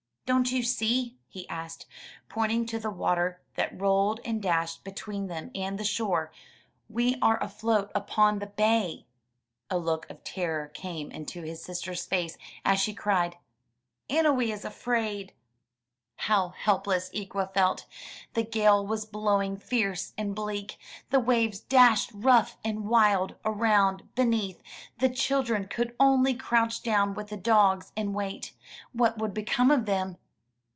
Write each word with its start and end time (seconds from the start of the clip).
''Don't 0.27 0.49
you 0.53 0.63
see?" 0.63 1.17
he 1.27 1.45
asked, 1.49 1.87
pointing 2.29 2.65
to 2.67 2.79
the 2.79 2.89
water 2.89 3.41
that 3.55 3.77
rolled 3.77 4.21
and 4.23 4.41
dashed 4.41 4.81
between 4.85 5.27
them 5.27 5.51
and 5.53 5.77
the 5.77 5.83
shore, 5.83 6.31
"we 6.87 7.17
are 7.21 7.37
afloat 7.43 7.91
upon 7.93 8.39
the 8.39 8.47
bay." 8.47 9.05
A 9.69 9.77
look 9.77 10.09
of 10.09 10.23
terror 10.23 10.69
came 10.69 11.11
into 11.11 11.41
his 11.41 11.61
sister's 11.61 12.05
face 12.05 12.37
as 12.63 12.79
she 12.79 12.93
cried, 12.93 13.39
"Annowee 14.09 14.53
is 14.53 14.63
afraid!" 14.63 15.33
How 16.15 16.49
helpless 16.49 17.09
Ikwa 17.13 17.51
felt! 17.53 17.87
The 18.35 18.43
gale 18.43 18.85
was 18.87 19.05
blowing 19.07 19.57
fierce 19.57 20.13
and 20.17 20.33
bleak. 20.33 20.77
The 21.09 21.19
waves 21.19 21.59
dashed 21.59 22.11
rough 22.13 22.57
and 22.63 22.87
wild, 22.87 23.35
around, 23.43 24.07
beneath. 24.15 24.61
The 24.99 25.09
children 25.09 25.67
could 25.67 25.93
only 25.99 26.35
crouch 26.35 26.83
down 26.83 27.15
with 27.15 27.29
the 27.29 27.37
dogs 27.37 27.91
and 27.97 28.13
wait. 28.15 28.53
What 28.93 29.17
would 29.17 29.33
become 29.33 29.71
of 29.71 29.85
them? 29.87 30.15